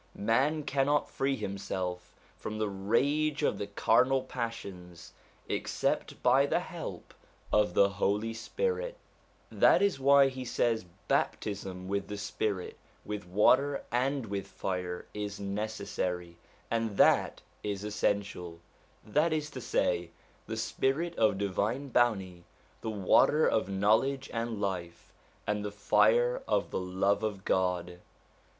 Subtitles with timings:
[0.15, 5.13] Man cannot free himself from the rage of the carnal passions
[5.47, 7.13] except by the help
[7.53, 8.97] of the Holy Spirit.
[9.51, 13.83] That 106 SOME ANSWERED QUESTIONS is why he says baptism with the spirit, with water,
[13.91, 16.37] and with fire is necessary,
[16.71, 18.59] and that it is essential;
[19.05, 20.09] that is to say,
[20.47, 22.43] the spirit of divine bounty,
[22.81, 25.13] the water of knowledge and life,
[25.45, 27.99] and the fire of the love of God.